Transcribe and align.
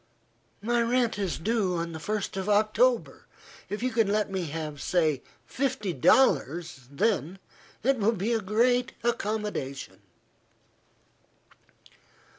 "My 0.63 0.81
rent 0.81 1.19
is 1.19 1.37
due 1.37 1.75
on 1.75 1.91
the 1.91 1.99
first 1.99 2.35
of 2.35 2.49
October. 2.49 3.27
If 3.69 3.83
you 3.83 3.91
can 3.91 4.07
let 4.07 4.31
me 4.31 4.45
have, 4.45 4.81
say 4.81 5.21
fifty 5.45 5.93
dollars, 5.93 6.87
then, 6.89 7.37
it 7.83 7.99
will 7.99 8.11
be 8.13 8.33
a 8.33 8.41
great 8.41 8.93
accommodation." 9.03 10.01